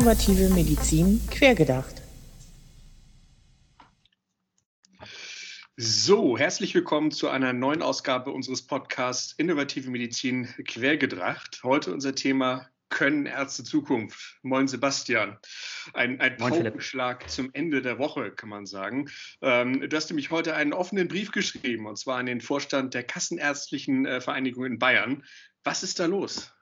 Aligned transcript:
Innovative 0.00 0.48
Medizin 0.54 1.20
quergedacht. 1.30 2.00
So, 5.76 6.38
herzlich 6.38 6.74
willkommen 6.74 7.10
zu 7.10 7.28
einer 7.28 7.52
neuen 7.52 7.82
Ausgabe 7.82 8.30
unseres 8.30 8.66
Podcasts 8.66 9.34
Innovative 9.36 9.90
Medizin 9.90 10.48
quergedacht. 10.66 11.60
Heute 11.64 11.92
unser 11.92 12.14
Thema 12.14 12.66
können 12.88 13.26
Ärzte 13.26 13.62
Zukunft? 13.62 14.38
Moin 14.40 14.68
Sebastian. 14.68 15.36
Ein, 15.92 16.18
ein 16.18 16.38
Paukenschlag 16.38 17.28
zum 17.28 17.50
Ende 17.52 17.82
der 17.82 17.98
Woche, 17.98 18.30
kann 18.30 18.48
man 18.48 18.64
sagen. 18.64 19.10
Ähm, 19.42 19.86
du 19.86 19.94
hast 19.94 20.08
nämlich 20.08 20.30
heute 20.30 20.54
einen 20.54 20.72
offenen 20.72 21.08
Brief 21.08 21.30
geschrieben, 21.30 21.86
und 21.86 21.98
zwar 21.98 22.16
an 22.16 22.24
den 22.24 22.40
Vorstand 22.40 22.94
der 22.94 23.02
Kassenärztlichen 23.02 24.06
äh, 24.06 24.22
Vereinigung 24.22 24.64
in 24.64 24.78
Bayern. 24.78 25.26
Was 25.62 25.82
ist 25.82 26.00
da 26.00 26.06
los? 26.06 26.54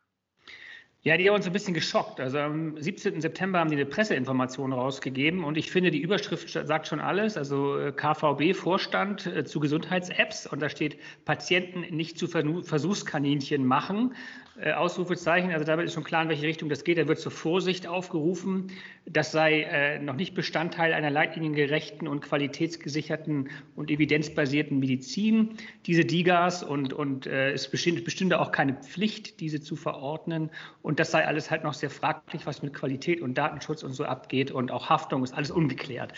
Ja, 1.09 1.17
die 1.17 1.27
haben 1.27 1.37
uns 1.37 1.47
ein 1.47 1.55
bisschen 1.55 1.73
geschockt. 1.73 2.21
Also 2.21 2.37
am 2.37 2.77
17. 2.77 3.23
September 3.23 3.61
haben 3.61 3.71
die 3.71 3.77
eine 3.77 3.87
Presseinformation 3.87 4.75
rausgegeben 4.75 5.43
und 5.43 5.57
ich 5.57 5.71
finde, 5.71 5.91
die 5.91 6.03
Überschrift 6.03 6.51
sagt 6.51 6.87
schon 6.87 7.01
alles. 7.01 7.39
Also 7.39 7.79
äh, 7.79 7.93
KVB-Vorstand 7.93 9.27
äh, 9.27 9.43
zu 9.43 9.59
Gesundheits-Apps 9.59 10.47
und 10.47 10.61
da 10.61 10.69
steht 10.69 10.99
Patienten 11.25 11.97
nicht 11.97 12.19
zu 12.19 12.27
Versuchskaninchen 12.27 13.65
machen. 13.65 14.15
Äh, 14.61 14.73
Ausrufezeichen, 14.73 15.51
also 15.51 15.65
damit 15.65 15.87
ist 15.87 15.95
schon 15.95 16.05
klar, 16.05 16.25
in 16.25 16.29
welche 16.29 16.47
Richtung 16.47 16.69
das 16.69 16.85
geht. 16.85 16.99
Da 16.99 17.09
wird 17.09 17.21
zur 17.21 17.33
Vorsicht 17.33 17.87
aufgerufen. 17.87 18.71
Das 19.11 19.33
sei 19.33 19.63
äh, 19.63 19.99
noch 19.99 20.17
nicht 20.17 20.35
Bestandteil 20.35 20.93
einer 20.93 21.11
leitliniengerechten 21.11 22.07
und 22.07 22.21
qualitätsgesicherten 22.21 23.49
und 23.75 23.91
evidenzbasierten 23.91 24.79
Medizin, 24.79 25.57
diese 25.87 26.05
DIGAs. 26.05 26.63
Und, 26.63 26.93
und 26.93 27.27
äh, 27.27 27.53
es 27.53 27.71
bestünde 27.71 28.41
auch 28.41 28.53
keine 28.53 28.75
Pflicht, 28.75 29.41
diese 29.41 29.61
zu 29.61 29.77
verordnen. 29.77 30.51
Und 30.83 31.01
das 31.01 31.11
sei 31.11 31.27
alles 31.27 31.51
halt 31.51 31.65
noch 31.65 31.75
sehr 31.75 31.91
fraglich, 31.91 32.47
was 32.47 32.63
mit 32.63 32.75
Qualität 32.75 33.21
und 33.21 33.39
Datenschutz 33.39 33.83
und 33.83 33.93
so 33.93 34.05
abgeht. 34.05 34.51
Und 34.51 34.71
auch 34.71 34.91
Haftung 34.91 35.25
ist 35.25 35.35
alles 35.35 35.51
ungeklärt 35.51 36.13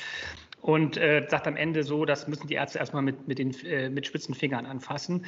und 0.60 0.96
äh, 0.96 1.26
sagt 1.28 1.46
am 1.46 1.56
Ende 1.56 1.84
so, 1.84 2.04
das 2.04 2.28
müssen 2.28 2.46
die 2.46 2.54
Ärzte 2.54 2.78
erstmal 2.78 3.02
mit, 3.02 3.26
mit, 3.26 3.38
den, 3.38 3.54
äh, 3.64 3.88
mit 3.88 4.06
spitzen 4.06 4.34
Fingern 4.34 4.66
anfassen. 4.66 5.24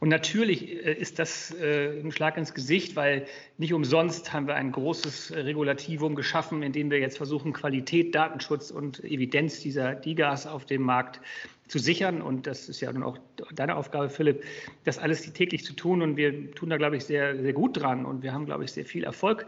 Und 0.00 0.08
natürlich 0.08 0.84
äh, 0.84 0.92
ist 0.94 1.18
das 1.18 1.54
äh, 1.54 2.00
ein 2.00 2.10
Schlag 2.10 2.36
ins 2.36 2.52
Gesicht, 2.52 2.96
weil 2.96 3.26
nicht 3.58 3.72
umsonst 3.72 4.32
haben 4.32 4.48
wir 4.48 4.56
ein 4.56 4.72
großes 4.72 5.34
Regulativum 5.36 6.16
geschaffen, 6.16 6.62
in 6.62 6.72
dem 6.72 6.90
wir 6.90 6.98
jetzt 6.98 7.16
versuchen, 7.16 7.52
Qualität, 7.52 8.14
Datenschutz 8.14 8.70
und 8.70 9.04
Evidenz 9.04 9.60
dieser 9.60 9.94
DIGAs 9.94 10.46
auf 10.46 10.66
dem 10.66 10.82
Markt 10.82 11.20
zu 11.68 11.78
sichern. 11.78 12.20
Und 12.20 12.48
das 12.48 12.68
ist 12.68 12.80
ja 12.80 12.92
nun 12.92 13.04
auch 13.04 13.18
deine 13.54 13.76
Aufgabe, 13.76 14.10
Philipp, 14.10 14.42
das 14.84 14.98
alles 14.98 15.32
täglich 15.32 15.64
zu 15.64 15.74
tun. 15.74 16.02
Und 16.02 16.16
wir 16.16 16.52
tun 16.52 16.70
da, 16.70 16.76
glaube 16.76 16.96
ich, 16.96 17.04
sehr, 17.04 17.40
sehr 17.40 17.52
gut 17.52 17.80
dran. 17.80 18.04
Und 18.04 18.22
wir 18.22 18.32
haben, 18.32 18.46
glaube 18.46 18.64
ich, 18.64 18.72
sehr 18.72 18.84
viel 18.84 19.04
Erfolg, 19.04 19.46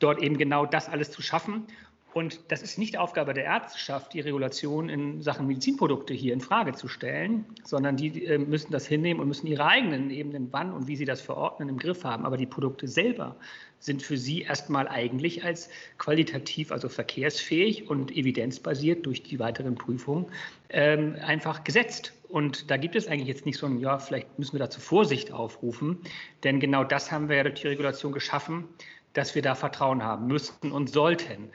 dort 0.00 0.20
eben 0.20 0.36
genau 0.36 0.66
das 0.66 0.88
alles 0.88 1.12
zu 1.12 1.22
schaffen. 1.22 1.66
Und 2.14 2.40
das 2.48 2.62
ist 2.62 2.78
nicht 2.78 2.98
Aufgabe 2.98 3.32
der 3.32 3.44
Ärzteschaft, 3.44 4.12
die 4.12 4.20
Regulation 4.20 4.88
in 4.90 5.22
Sachen 5.22 5.46
Medizinprodukte 5.46 6.12
hier 6.12 6.34
in 6.34 6.40
Frage 6.40 6.72
zu 6.72 6.86
stellen, 6.86 7.46
sondern 7.64 7.96
die 7.96 8.24
äh, 8.26 8.38
müssen 8.38 8.70
das 8.70 8.86
hinnehmen 8.86 9.20
und 9.20 9.28
müssen 9.28 9.46
ihre 9.46 9.64
eigenen 9.64 10.10
Ebenen, 10.10 10.48
wann 10.50 10.72
und 10.72 10.88
wie 10.88 10.96
sie 10.96 11.06
das 11.06 11.22
verordnen, 11.22 11.70
im 11.70 11.78
Griff 11.78 12.04
haben. 12.04 12.26
Aber 12.26 12.36
die 12.36 12.46
Produkte 12.46 12.86
selber 12.86 13.36
sind 13.78 14.02
für 14.02 14.18
sie 14.18 14.42
erstmal 14.42 14.88
eigentlich 14.88 15.42
als 15.44 15.70
qualitativ, 15.98 16.70
also 16.70 16.88
verkehrsfähig 16.88 17.88
und 17.88 18.10
evidenzbasiert 18.12 19.06
durch 19.06 19.22
die 19.22 19.38
weiteren 19.38 19.74
Prüfungen 19.74 20.26
ähm, 20.68 21.16
einfach 21.24 21.64
gesetzt. 21.64 22.12
Und 22.28 22.70
da 22.70 22.76
gibt 22.76 22.94
es 22.94 23.08
eigentlich 23.08 23.28
jetzt 23.28 23.46
nicht 23.46 23.58
so 23.58 23.66
ein, 23.66 23.78
ja, 23.80 23.98
vielleicht 23.98 24.38
müssen 24.38 24.52
wir 24.52 24.60
dazu 24.60 24.80
Vorsicht 24.80 25.32
aufrufen, 25.32 25.98
denn 26.44 26.60
genau 26.60 26.84
das 26.84 27.10
haben 27.10 27.28
wir 27.28 27.36
ja 27.36 27.42
durch 27.42 27.60
die 27.60 27.68
Regulation 27.68 28.12
geschaffen, 28.12 28.68
dass 29.14 29.34
wir 29.34 29.42
da 29.42 29.54
Vertrauen 29.54 30.02
haben 30.02 30.26
müssten 30.26 30.72
und 30.72 30.88
sollten. 30.88 31.50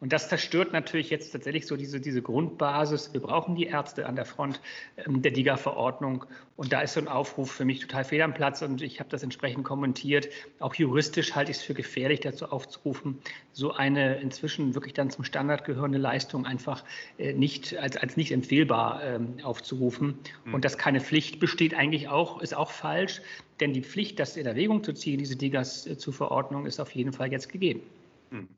Und 0.00 0.14
das 0.14 0.30
zerstört 0.30 0.72
natürlich 0.72 1.10
jetzt 1.10 1.30
tatsächlich 1.30 1.66
so 1.66 1.76
diese, 1.76 2.00
diese 2.00 2.22
Grundbasis. 2.22 3.12
Wir 3.12 3.20
brauchen 3.20 3.54
die 3.54 3.66
Ärzte 3.66 4.06
an 4.06 4.16
der 4.16 4.24
Front 4.24 4.60
ähm, 4.96 5.20
der 5.20 5.30
DIGA-Verordnung. 5.30 6.24
Und 6.56 6.72
da 6.72 6.80
ist 6.80 6.94
so 6.94 7.00
ein 7.00 7.08
Aufruf 7.08 7.52
für 7.52 7.66
mich 7.66 7.80
total 7.80 8.04
fehl 8.04 8.22
am 8.22 8.32
Platz. 8.32 8.62
Und 8.62 8.80
ich 8.80 8.98
habe 8.98 9.10
das 9.10 9.22
entsprechend 9.22 9.64
kommentiert. 9.64 10.28
Auch 10.58 10.74
juristisch 10.74 11.34
halte 11.34 11.50
ich 11.50 11.58
es 11.58 11.62
für 11.62 11.74
gefährlich, 11.74 12.20
dazu 12.20 12.46
aufzurufen, 12.46 13.18
so 13.52 13.72
eine 13.72 14.20
inzwischen 14.20 14.74
wirklich 14.74 14.94
dann 14.94 15.10
zum 15.10 15.24
Standard 15.24 15.64
gehörende 15.64 15.98
Leistung 15.98 16.46
einfach 16.46 16.82
äh, 17.18 17.34
nicht 17.34 17.76
als, 17.76 17.98
als 17.98 18.16
nicht 18.16 18.32
empfehlbar 18.32 19.02
ähm, 19.04 19.34
aufzurufen. 19.42 20.18
Mhm. 20.46 20.54
Und 20.54 20.64
dass 20.64 20.78
keine 20.78 21.00
Pflicht 21.00 21.40
besteht, 21.40 21.74
eigentlich 21.74 22.08
auch, 22.08 22.40
ist 22.40 22.56
auch 22.56 22.70
falsch. 22.70 23.20
Denn 23.60 23.74
die 23.74 23.82
Pflicht, 23.82 24.18
das 24.18 24.38
in 24.38 24.46
Erwägung 24.46 24.82
zu 24.82 24.94
ziehen, 24.94 25.18
diese 25.18 25.36
DIGAs 25.36 25.86
äh, 25.86 25.98
zu 25.98 26.10
verordnen, 26.10 26.64
ist 26.64 26.80
auf 26.80 26.90
jeden 26.94 27.12
Fall 27.12 27.30
jetzt 27.30 27.50
gegeben. 27.50 27.82
Hm. 28.30 28.48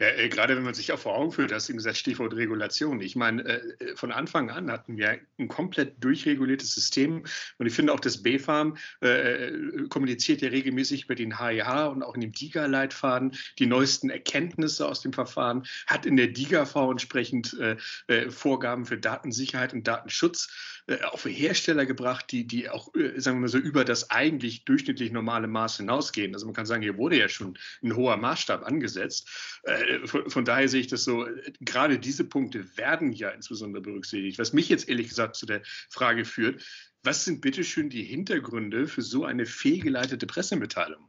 Ja, 0.00 0.08
äh, 0.08 0.28
gerade 0.28 0.56
wenn 0.56 0.64
man 0.64 0.74
sich 0.74 0.90
auch 0.90 0.98
vor 0.98 1.14
Augen 1.14 1.30
führt, 1.30 1.52
hast 1.52 1.68
du 1.68 1.74
gesagt, 1.74 1.96
Stichwort 1.96 2.34
Regulation. 2.34 3.00
Ich 3.00 3.14
meine, 3.14 3.44
äh, 3.44 3.84
äh, 3.84 3.96
von 3.96 4.10
Anfang 4.10 4.50
an 4.50 4.68
hatten 4.68 4.96
wir 4.96 5.20
ein 5.38 5.46
komplett 5.46 6.02
durchreguliertes 6.02 6.74
System 6.74 7.22
und 7.58 7.66
ich 7.66 7.72
finde 7.72 7.92
auch, 7.92 8.00
das 8.00 8.20
BfArM 8.20 8.76
äh, 9.00 9.52
kommuniziert 9.90 10.42
ja 10.42 10.48
regelmäßig 10.48 11.04
über 11.04 11.14
den 11.14 11.38
HIH 11.38 11.90
und 11.92 12.02
auch 12.02 12.16
in 12.16 12.20
dem 12.20 12.32
DIGA-Leitfaden 12.32 13.36
die 13.60 13.66
neuesten 13.66 14.10
Erkenntnisse 14.10 14.88
aus 14.88 15.02
dem 15.02 15.12
Verfahren, 15.12 15.66
hat 15.86 16.04
in 16.04 16.16
der 16.16 16.26
DIGA-V 16.26 16.90
entsprechend 16.90 17.56
äh, 17.60 18.28
Vorgaben 18.28 18.86
für 18.86 18.98
Datensicherheit 18.98 19.72
und 19.72 19.86
Datenschutz 19.86 20.48
äh, 20.86 21.00
auf 21.02 21.24
Hersteller 21.24 21.86
gebracht, 21.86 22.26
die, 22.32 22.46
die 22.46 22.68
auch, 22.68 22.94
äh, 22.94 23.20
sagen 23.20 23.36
wir 23.36 23.42
mal 23.42 23.48
so, 23.48 23.58
über 23.58 23.84
das 23.84 24.10
eigentlich 24.10 24.64
durchschnittlich 24.64 25.12
normale 25.12 25.46
Maß 25.46 25.76
hinausgehen. 25.76 26.34
Also 26.34 26.46
man 26.46 26.54
kann 26.54 26.66
sagen, 26.66 26.82
hier 26.82 26.96
wurde 26.96 27.18
ja 27.18 27.28
schon 27.28 27.56
ein 27.82 27.94
hoher 27.94 28.16
Maßstab 28.16 28.64
angesetzt. 28.64 29.28
Äh, 29.62 30.06
von, 30.06 30.28
von 30.28 30.44
daher 30.44 30.68
sehe 30.68 30.80
ich 30.80 30.88
das 30.88 31.04
so, 31.04 31.26
gerade 31.60 31.98
diese 31.98 32.24
Punkte 32.24 32.76
werden 32.76 33.12
ja 33.12 33.30
insbesondere 33.30 33.82
berücksichtigt. 33.82 34.38
Was 34.38 34.52
mich 34.52 34.68
jetzt 34.68 34.88
ehrlich 34.88 35.08
gesagt 35.08 35.36
zu 35.36 35.46
der 35.46 35.62
Frage 35.88 36.24
führt, 36.24 36.64
was 37.04 37.24
sind 37.24 37.40
bitteschön 37.40 37.88
die 37.88 38.04
Hintergründe 38.04 38.86
für 38.86 39.02
so 39.02 39.24
eine 39.24 39.46
fehlgeleitete 39.46 40.26
Pressemitteilung? 40.26 41.08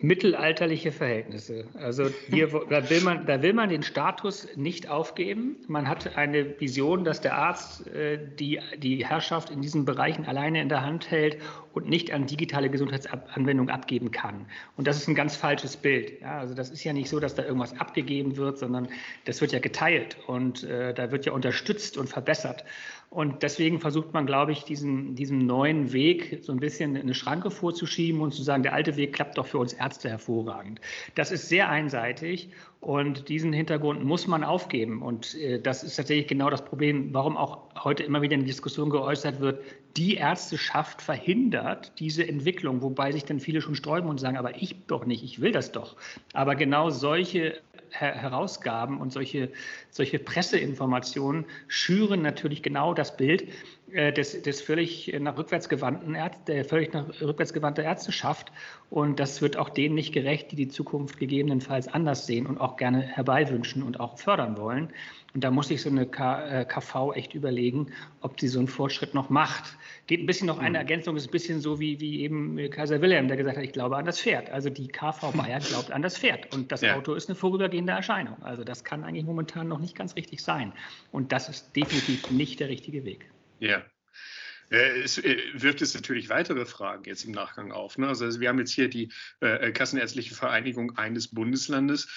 Mittelalterliche 0.00 0.92
Verhältnisse. 0.92 1.66
Also 1.74 2.08
hier, 2.30 2.48
da, 2.70 2.88
will 2.88 3.00
man, 3.00 3.26
da 3.26 3.42
will 3.42 3.52
man 3.52 3.68
den 3.68 3.82
Status 3.82 4.46
nicht 4.54 4.88
aufgeben. 4.88 5.56
Man 5.66 5.88
hat 5.88 6.16
eine 6.16 6.60
Vision, 6.60 7.04
dass 7.04 7.20
der 7.20 7.36
Arzt 7.36 7.86
äh, 7.88 8.18
die, 8.38 8.60
die 8.76 9.04
Herrschaft 9.04 9.50
in 9.50 9.60
diesen 9.60 9.84
Bereichen 9.84 10.24
alleine 10.24 10.62
in 10.62 10.68
der 10.68 10.82
Hand 10.82 11.10
hält 11.10 11.38
und 11.72 11.88
nicht 11.88 12.12
an 12.12 12.26
digitale 12.26 12.70
Gesundheitsanwendungen 12.70 13.72
abgeben 13.72 14.10
kann. 14.10 14.46
Und 14.76 14.86
das 14.86 14.98
ist 14.98 15.08
ein 15.08 15.14
ganz 15.14 15.36
falsches 15.36 15.76
Bild. 15.76 16.20
Ja, 16.20 16.38
also 16.38 16.54
das 16.54 16.70
ist 16.70 16.84
ja 16.84 16.92
nicht 16.92 17.08
so, 17.08 17.18
dass 17.18 17.34
da 17.34 17.44
irgendwas 17.44 17.78
abgegeben 17.80 18.36
wird, 18.36 18.58
sondern 18.58 18.88
das 19.24 19.40
wird 19.40 19.52
ja 19.52 19.58
geteilt 19.58 20.16
und 20.26 20.64
äh, 20.64 20.94
da 20.94 21.10
wird 21.10 21.26
ja 21.26 21.32
unterstützt 21.32 21.96
und 21.96 22.08
verbessert. 22.08 22.64
Und 23.10 23.42
deswegen 23.42 23.80
versucht 23.80 24.12
man, 24.12 24.26
glaube 24.26 24.52
ich, 24.52 24.64
diesen, 24.64 25.14
diesem 25.14 25.38
neuen 25.38 25.92
Weg 25.92 26.40
so 26.42 26.52
ein 26.52 26.60
bisschen 26.60 26.94
eine 26.94 27.14
Schranke 27.14 27.50
vorzuschieben 27.50 28.20
und 28.20 28.34
zu 28.34 28.42
sagen, 28.42 28.62
der 28.62 28.74
alte 28.74 28.96
Weg 28.96 29.14
klappt 29.14 29.38
doch 29.38 29.46
für 29.46 29.58
uns 29.58 29.72
Ärzte 29.72 29.87
hervorragend. 30.04 30.80
Das 31.14 31.30
ist 31.30 31.48
sehr 31.48 31.68
einseitig 31.68 32.50
und 32.80 33.28
diesen 33.28 33.52
Hintergrund 33.52 34.04
muss 34.04 34.26
man 34.26 34.44
aufgeben. 34.44 35.02
Und 35.02 35.34
äh, 35.36 35.60
das 35.60 35.82
ist 35.82 35.96
tatsächlich 35.96 36.28
genau 36.28 36.50
das 36.50 36.64
Problem, 36.64 37.12
warum 37.12 37.36
auch 37.36 37.62
heute 37.82 38.02
immer 38.02 38.22
wieder 38.22 38.34
in 38.34 38.40
der 38.40 38.48
Diskussion 38.48 38.90
geäußert 38.90 39.40
wird, 39.40 39.62
die 39.96 40.14
Ärzteschaft 40.14 41.02
verhindert 41.02 41.92
diese 41.98 42.26
Entwicklung, 42.26 42.82
wobei 42.82 43.10
sich 43.12 43.24
dann 43.24 43.40
viele 43.40 43.60
schon 43.60 43.74
sträuben 43.74 44.08
und 44.08 44.18
sagen, 44.18 44.36
aber 44.36 44.56
ich 44.56 44.76
doch 44.86 45.06
nicht, 45.06 45.24
ich 45.24 45.40
will 45.40 45.52
das 45.52 45.72
doch. 45.72 45.96
Aber 46.34 46.54
genau 46.54 46.90
solche 46.90 47.60
Herausgaben 47.90 49.00
und 49.00 49.12
solche, 49.12 49.50
solche 49.90 50.18
Presseinformationen 50.18 51.46
schüren 51.66 52.22
natürlich 52.22 52.62
genau 52.62 52.94
das 52.94 53.16
Bild 53.16 53.48
des, 53.92 54.42
des 54.42 54.60
völlig 54.60 55.14
nach 55.20 55.36
rückwärts 55.36 55.68
gewandten 55.68 56.14
Ärzt, 56.14 56.48
der 56.48 56.64
völlig 56.64 56.92
nach 56.92 57.08
rückwärts 57.20 57.52
gewandte 57.52 57.82
Ärzteschaft. 57.82 58.52
Und 58.90 59.20
das 59.20 59.42
wird 59.42 59.56
auch 59.56 59.68
denen 59.68 59.94
nicht 59.94 60.12
gerecht, 60.12 60.52
die 60.52 60.56
die 60.56 60.68
Zukunft 60.68 61.18
gegebenenfalls 61.18 61.88
anders 61.88 62.26
sehen 62.26 62.46
und 62.46 62.58
auch 62.58 62.76
gerne 62.76 63.00
herbeiwünschen 63.02 63.82
und 63.82 64.00
auch 64.00 64.18
fördern 64.18 64.56
wollen. 64.56 64.92
Und 65.34 65.44
da 65.44 65.50
muss 65.50 65.68
sich 65.68 65.82
so 65.82 65.90
eine 65.90 66.06
KV 66.06 67.12
äh, 67.12 67.18
echt 67.18 67.34
überlegen, 67.34 67.88
ob 68.22 68.40
sie 68.40 68.48
so 68.48 68.58
einen 68.58 68.68
Fortschritt 68.68 69.14
noch 69.14 69.28
macht. 69.28 69.76
Geht 70.06 70.20
ein 70.20 70.26
bisschen 70.26 70.46
noch 70.46 70.58
eine 70.58 70.70
mhm. 70.70 70.74
Ergänzung, 70.76 71.16
ist 71.16 71.28
ein 71.28 71.30
bisschen 71.30 71.60
so 71.60 71.78
wie, 71.78 72.00
wie 72.00 72.22
eben 72.22 72.58
Kaiser 72.70 73.00
Wilhelm, 73.02 73.28
der 73.28 73.36
gesagt 73.36 73.58
hat, 73.58 73.64
ich 73.64 73.72
glaube 73.72 73.96
an 73.96 74.06
das 74.06 74.20
Pferd. 74.20 74.50
Also 74.50 74.70
die 74.70 74.88
KV 74.88 75.32
Bayern 75.32 75.62
glaubt 75.68 75.92
an 75.92 76.02
das 76.02 76.16
Pferd 76.18 76.54
und 76.54 76.72
das 76.72 76.80
ja. 76.80 76.96
Auto 76.96 77.12
ist 77.14 77.28
eine 77.28 77.36
vorübergehende 77.36 77.92
Erscheinung. 77.92 78.36
Also 78.42 78.64
das 78.64 78.84
kann 78.84 79.04
eigentlich 79.04 79.26
momentan 79.26 79.68
noch 79.68 79.80
nicht 79.80 79.94
ganz 79.94 80.16
richtig 80.16 80.42
sein. 80.42 80.72
Und 81.12 81.30
das 81.32 81.48
ist 81.48 81.76
definitiv 81.76 82.30
nicht 82.30 82.58
der 82.60 82.68
richtige 82.68 83.04
Weg. 83.04 83.26
Ja, 83.58 83.84
äh, 84.70 85.00
es 85.02 85.18
äh, 85.18 85.38
wirft 85.54 85.80
jetzt 85.80 85.94
natürlich 85.94 86.28
weitere 86.28 86.66
Fragen 86.66 87.04
jetzt 87.04 87.24
im 87.24 87.32
Nachgang 87.32 87.72
auf. 87.72 87.98
Ne? 87.98 88.08
Also 88.08 88.40
wir 88.40 88.48
haben 88.48 88.58
jetzt 88.58 88.72
hier 88.72 88.88
die 88.88 89.10
äh, 89.40 89.72
Kassenärztliche 89.72 90.34
Vereinigung 90.34 90.96
eines 90.96 91.28
Bundeslandes. 91.28 92.08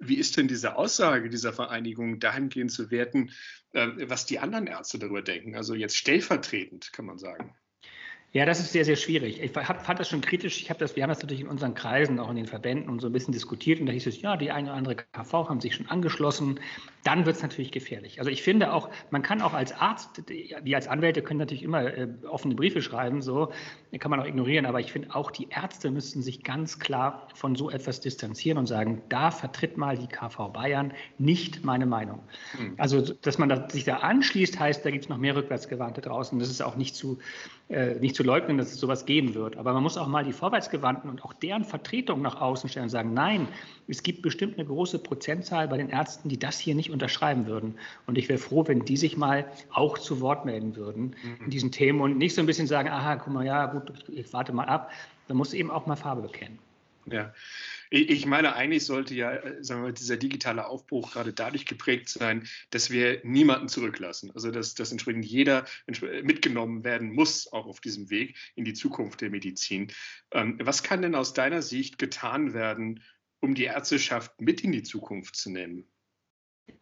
wie 0.00 0.16
ist 0.16 0.36
denn 0.36 0.48
diese 0.48 0.76
Aussage 0.76 1.28
dieser 1.28 1.52
Vereinigung 1.52 2.20
dahingehend 2.20 2.70
zu 2.70 2.90
werten, 2.90 3.30
was 3.72 4.26
die 4.26 4.38
anderen 4.38 4.66
Ärzte 4.66 4.98
darüber 4.98 5.22
denken? 5.22 5.54
Also 5.54 5.74
jetzt 5.74 5.96
stellvertretend, 5.96 6.92
kann 6.92 7.06
man 7.06 7.18
sagen. 7.18 7.54
Ja, 8.32 8.44
das 8.44 8.60
ist 8.60 8.72
sehr, 8.72 8.84
sehr 8.84 8.96
schwierig. 8.96 9.40
Ich 9.42 9.56
hab, 9.56 9.86
fand 9.86 10.00
das 10.00 10.10
schon 10.10 10.20
kritisch. 10.20 10.60
Ich 10.60 10.68
habe 10.68 10.78
das, 10.78 10.96
wir 10.96 11.02
haben 11.02 11.08
das 11.08 11.22
natürlich 11.22 11.40
in 11.40 11.48
unseren 11.48 11.72
Kreisen, 11.74 12.20
auch 12.20 12.28
in 12.28 12.36
den 12.36 12.44
Verbänden 12.44 12.90
und 12.90 13.00
so 13.00 13.06
ein 13.06 13.12
bisschen 13.12 13.32
diskutiert. 13.32 13.80
Und 13.80 13.86
da 13.86 13.92
hieß 13.92 14.06
es, 14.06 14.20
ja, 14.20 14.36
die 14.36 14.50
eine 14.50 14.68
oder 14.68 14.76
andere 14.76 14.96
KV 14.96 15.48
haben 15.48 15.62
sich 15.62 15.74
schon 15.74 15.88
angeschlossen. 15.88 16.60
Dann 17.04 17.24
wird 17.24 17.36
es 17.36 17.42
natürlich 17.42 17.72
gefährlich. 17.72 18.18
Also 18.18 18.30
ich 18.30 18.42
finde 18.42 18.74
auch, 18.74 18.90
man 19.10 19.22
kann 19.22 19.40
auch 19.40 19.54
als 19.54 19.72
Arzt, 19.72 20.24
die 20.28 20.74
als 20.74 20.88
Anwälte 20.88 21.22
können 21.22 21.38
natürlich 21.38 21.62
immer 21.62 21.84
äh, 21.84 22.08
offene 22.28 22.54
Briefe 22.54 22.82
schreiben, 22.82 23.22
so 23.22 23.50
kann 23.98 24.10
man 24.10 24.20
auch 24.20 24.26
ignorieren. 24.26 24.66
Aber 24.66 24.80
ich 24.80 24.92
finde 24.92 25.14
auch 25.14 25.30
die 25.30 25.48
Ärzte 25.48 25.90
müssten 25.90 26.20
sich 26.20 26.44
ganz 26.44 26.78
klar 26.78 27.28
von 27.34 27.56
so 27.56 27.70
etwas 27.70 28.00
distanzieren 28.00 28.58
und 28.58 28.66
sagen, 28.66 29.00
da 29.08 29.30
vertritt 29.30 29.78
mal 29.78 29.96
die 29.96 30.06
KV 30.06 30.52
Bayern 30.52 30.92
nicht 31.16 31.64
meine 31.64 31.86
Meinung. 31.86 32.20
Mhm. 32.58 32.74
Also, 32.76 33.00
dass 33.00 33.38
man 33.38 33.70
sich 33.70 33.84
da 33.84 33.98
anschließt, 33.98 34.60
heißt, 34.60 34.84
da 34.84 34.90
gibt 34.90 35.04
es 35.04 35.08
noch 35.08 35.16
mehr 35.16 35.34
Rückwärtsgewandte 35.34 36.02
draußen. 36.02 36.38
Das 36.38 36.50
ist 36.50 36.60
auch 36.60 36.76
nicht 36.76 36.94
zu, 36.94 37.18
äh, 37.70 37.94
nicht 37.94 38.17
zu 38.18 38.24
leugnen, 38.24 38.58
dass 38.58 38.72
es 38.72 38.80
sowas 38.80 39.06
geben 39.06 39.34
wird. 39.34 39.56
Aber 39.58 39.72
man 39.72 39.80
muss 39.80 39.96
auch 39.96 40.08
mal 40.08 40.24
die 40.24 40.32
Vorwärtsgewandten 40.32 41.08
und 41.08 41.24
auch 41.24 41.32
deren 41.32 41.62
Vertretung 41.62 42.20
nach 42.20 42.40
außen 42.40 42.68
stellen 42.68 42.86
und 42.86 42.90
sagen, 42.90 43.14
nein, 43.14 43.46
es 43.86 44.02
gibt 44.02 44.22
bestimmt 44.22 44.58
eine 44.58 44.66
große 44.66 44.98
Prozentzahl 44.98 45.68
bei 45.68 45.76
den 45.76 45.88
Ärzten, 45.88 46.28
die 46.28 46.36
das 46.36 46.58
hier 46.58 46.74
nicht 46.74 46.90
unterschreiben 46.90 47.46
würden. 47.46 47.76
Und 48.08 48.18
ich 48.18 48.28
wäre 48.28 48.40
froh, 48.40 48.66
wenn 48.66 48.84
die 48.84 48.96
sich 48.96 49.16
mal 49.16 49.46
auch 49.70 49.98
zu 49.98 50.20
Wort 50.20 50.44
melden 50.44 50.74
würden 50.74 51.14
in 51.22 51.46
mhm. 51.46 51.50
diesen 51.50 51.70
Themen 51.70 52.00
und 52.00 52.18
nicht 52.18 52.34
so 52.34 52.40
ein 52.40 52.46
bisschen 52.46 52.66
sagen, 52.66 52.88
aha, 52.88 53.14
guck 53.14 53.32
mal, 53.32 53.46
ja, 53.46 53.66
gut, 53.66 53.92
ich 54.08 54.32
warte 54.32 54.52
mal 54.52 54.64
ab. 54.64 54.90
Man 55.28 55.36
muss 55.36 55.54
eben 55.54 55.70
auch 55.70 55.86
mal 55.86 55.94
Farbe 55.94 56.22
bekennen. 56.22 56.58
Ja, 57.06 57.32
ich 57.90 58.26
meine, 58.26 58.54
eigentlich 58.54 58.84
sollte 58.84 59.14
ja 59.14 59.32
äh, 59.32 59.62
sagen 59.62 59.84
wir, 59.84 59.92
dieser 59.92 60.16
digitale 60.16 60.66
Aufbruch 60.66 61.12
gerade 61.12 61.32
dadurch 61.32 61.66
geprägt 61.66 62.08
sein, 62.08 62.46
dass 62.70 62.90
wir 62.90 63.20
niemanden 63.24 63.68
zurücklassen. 63.68 64.30
Also 64.34 64.50
dass, 64.50 64.74
dass 64.74 64.92
entsprechend 64.92 65.24
jeder 65.24 65.64
mitgenommen 66.22 66.84
werden 66.84 67.12
muss, 67.12 67.52
auch 67.52 67.66
auf 67.66 67.80
diesem 67.80 68.10
Weg 68.10 68.36
in 68.54 68.64
die 68.64 68.74
Zukunft 68.74 69.20
der 69.20 69.30
Medizin. 69.30 69.92
Ähm, 70.32 70.58
was 70.62 70.82
kann 70.82 71.02
denn 71.02 71.14
aus 71.14 71.34
deiner 71.34 71.62
Sicht 71.62 71.98
getan 71.98 72.54
werden, 72.54 73.02
um 73.40 73.54
die 73.54 73.64
Ärzteschaft 73.64 74.40
mit 74.40 74.62
in 74.62 74.72
die 74.72 74.82
Zukunft 74.82 75.36
zu 75.36 75.50
nehmen? 75.50 75.86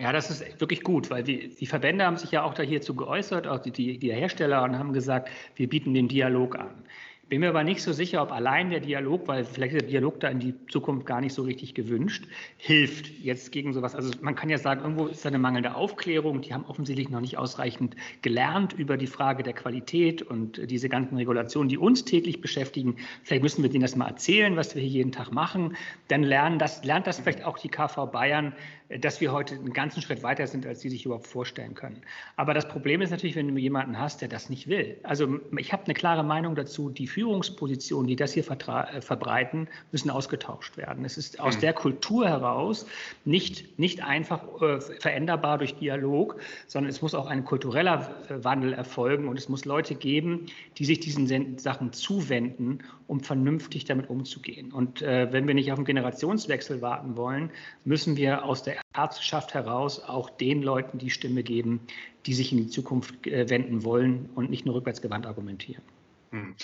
Ja, 0.00 0.12
das 0.12 0.30
ist 0.30 0.60
wirklich 0.60 0.82
gut, 0.82 1.10
weil 1.10 1.22
die, 1.22 1.54
die 1.54 1.66
Verbände 1.66 2.04
haben 2.04 2.16
sich 2.16 2.32
ja 2.32 2.42
auch 2.42 2.54
da 2.54 2.62
hierzu 2.62 2.94
geäußert, 2.94 3.46
auch 3.46 3.60
die, 3.60 3.98
die 3.98 4.12
Hersteller, 4.12 4.62
und 4.64 4.78
haben 4.78 4.92
gesagt, 4.92 5.30
wir 5.54 5.68
bieten 5.68 5.94
den 5.94 6.08
Dialog 6.08 6.56
an. 6.58 6.84
Bin 7.28 7.40
mir 7.40 7.48
aber 7.48 7.64
nicht 7.64 7.82
so 7.82 7.92
sicher, 7.92 8.22
ob 8.22 8.30
allein 8.30 8.70
der 8.70 8.78
Dialog, 8.78 9.26
weil 9.26 9.44
vielleicht 9.44 9.74
ist 9.74 9.82
der 9.82 9.90
Dialog 9.90 10.20
da 10.20 10.28
in 10.28 10.38
die 10.38 10.54
Zukunft 10.68 11.06
gar 11.06 11.20
nicht 11.20 11.34
so 11.34 11.42
richtig 11.42 11.74
gewünscht, 11.74 12.24
hilft 12.56 13.08
jetzt 13.18 13.50
gegen 13.50 13.72
sowas. 13.72 13.96
Also 13.96 14.12
man 14.20 14.36
kann 14.36 14.48
ja 14.48 14.58
sagen, 14.58 14.82
irgendwo 14.82 15.06
ist 15.06 15.24
da 15.24 15.30
eine 15.30 15.40
mangelnde 15.40 15.74
Aufklärung. 15.74 16.40
Die 16.40 16.54
haben 16.54 16.64
offensichtlich 16.66 17.08
noch 17.08 17.20
nicht 17.20 17.36
ausreichend 17.36 17.96
gelernt 18.22 18.74
über 18.74 18.96
die 18.96 19.08
Frage 19.08 19.42
der 19.42 19.54
Qualität 19.54 20.22
und 20.22 20.70
diese 20.70 20.88
ganzen 20.88 21.16
Regulationen, 21.16 21.68
die 21.68 21.78
uns 21.78 22.04
täglich 22.04 22.40
beschäftigen. 22.40 22.94
Vielleicht 23.24 23.42
müssen 23.42 23.64
wir 23.64 23.70
denen 23.70 23.82
das 23.82 23.96
mal 23.96 24.06
erzählen, 24.06 24.54
was 24.54 24.76
wir 24.76 24.82
hier 24.82 24.90
jeden 24.92 25.10
Tag 25.10 25.32
machen. 25.32 25.76
Dann 26.06 26.22
lernen 26.22 26.60
das, 26.60 26.84
lernt 26.84 27.08
das 27.08 27.18
vielleicht 27.18 27.44
auch 27.44 27.58
die 27.58 27.70
KV 27.70 28.06
Bayern, 28.06 28.52
dass 28.88 29.20
wir 29.20 29.32
heute 29.32 29.54
einen 29.54 29.72
ganzen 29.72 30.00
Schritt 30.00 30.22
weiter 30.22 30.46
sind, 30.46 30.64
als 30.64 30.80
sie 30.80 30.88
sich 30.88 31.04
überhaupt 31.04 31.26
vorstellen 31.26 31.74
können. 31.74 32.02
Aber 32.36 32.54
das 32.54 32.68
Problem 32.68 33.02
ist 33.02 33.10
natürlich, 33.10 33.34
wenn 33.34 33.48
du 33.48 33.60
jemanden 33.60 33.98
hast, 33.98 34.20
der 34.20 34.28
das 34.28 34.48
nicht 34.48 34.68
will. 34.68 34.96
Also 35.02 35.40
ich 35.58 35.72
habe 35.72 35.84
eine 35.84 35.94
klare 35.94 36.22
Meinung 36.22 36.54
dazu, 36.54 36.90
die 36.90 37.08
Führungspositionen, 37.08 38.06
die 38.06 38.16
das 38.16 38.32
hier 38.32 38.44
äh, 38.48 39.00
verbreiten, 39.00 39.68
müssen 39.90 40.10
ausgetauscht 40.10 40.76
werden. 40.76 41.04
Es 41.04 41.18
ist 41.18 41.40
aus 41.40 41.54
hm. 41.54 41.60
der 41.62 41.72
Kultur 41.72 42.28
heraus 42.28 42.86
nicht, 43.24 43.78
nicht 43.78 44.04
einfach 44.04 44.44
äh, 44.62 44.80
veränderbar 44.80 45.58
durch 45.58 45.74
Dialog, 45.74 46.40
sondern 46.68 46.90
es 46.90 47.02
muss 47.02 47.14
auch 47.14 47.26
ein 47.26 47.44
kultureller 47.44 48.14
äh, 48.28 48.44
Wandel 48.44 48.72
erfolgen 48.72 49.26
und 49.26 49.36
es 49.36 49.48
muss 49.48 49.64
Leute 49.64 49.96
geben, 49.96 50.46
die 50.78 50.84
sich 50.84 51.00
diesen 51.00 51.58
Sachen 51.58 51.92
zuwenden, 51.92 52.78
um 53.06 53.20
vernünftig 53.20 53.84
damit 53.84 54.10
umzugehen. 54.10 54.72
Und 54.72 55.02
äh, 55.02 55.32
wenn 55.32 55.46
wir 55.46 55.54
nicht 55.54 55.72
auf 55.72 55.78
einen 55.78 55.84
Generationswechsel 55.84 56.82
warten 56.82 57.16
wollen, 57.16 57.50
müssen 57.84 58.16
wir 58.16 58.44
aus 58.44 58.62
der 58.62 58.80
Ärzteschaft 58.94 59.54
heraus 59.54 60.00
auch 60.00 60.30
den 60.30 60.62
Leuten 60.62 60.98
die 60.98 61.10
Stimme 61.10 61.42
geben, 61.42 61.80
die 62.26 62.34
sich 62.34 62.52
in 62.52 62.58
die 62.58 62.68
Zukunft 62.68 63.26
äh, 63.26 63.48
wenden 63.48 63.84
wollen 63.84 64.28
und 64.34 64.50
nicht 64.50 64.66
nur 64.66 64.74
rückwärtsgewandt 64.74 65.26
argumentieren. 65.26 65.82
Hm. 66.30 66.54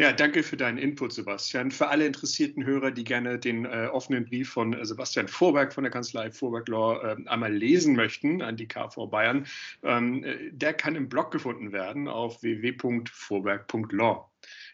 Ja, 0.00 0.12
danke 0.12 0.44
für 0.44 0.56
deinen 0.56 0.78
Input, 0.78 1.12
Sebastian. 1.12 1.72
Für 1.72 1.88
alle 1.88 2.06
interessierten 2.06 2.64
Hörer, 2.64 2.92
die 2.92 3.02
gerne 3.02 3.36
den 3.36 3.64
äh, 3.64 3.88
offenen 3.92 4.26
Brief 4.26 4.50
von 4.50 4.72
äh, 4.72 4.86
Sebastian 4.86 5.26
Vorberg 5.26 5.72
von 5.72 5.82
der 5.82 5.90
Kanzlei 5.90 6.30
Vorberg 6.30 6.68
Law 6.68 7.02
äh, 7.02 7.16
einmal 7.26 7.52
lesen 7.52 7.96
möchten 7.96 8.40
an 8.40 8.56
die 8.56 8.68
KV 8.68 9.08
Bayern, 9.08 9.44
ähm, 9.82 10.22
äh, 10.22 10.52
der 10.52 10.74
kann 10.74 10.94
im 10.94 11.08
Blog 11.08 11.32
gefunden 11.32 11.72
werden 11.72 12.06
auf 12.06 12.40
www.vorberg.law. 12.42 14.24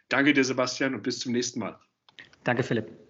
Danke 0.08 0.32
dir, 0.32 0.44
Sebastian, 0.44 0.94
und 0.94 1.02
bis 1.02 1.20
zum 1.20 1.32
nächsten 1.32 1.60
Mal. 1.60 1.78
Danke, 2.44 2.62
Philipp. 2.62 3.03